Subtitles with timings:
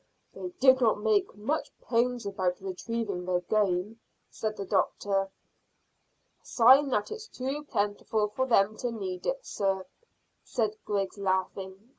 [0.33, 3.99] "They did not take much pains about retrieving their game,"
[4.31, 5.29] said the doctor.
[6.41, 9.85] "Sign that it's too plentiful for them to need it, sir,"
[10.43, 11.89] said Griggs, laughing.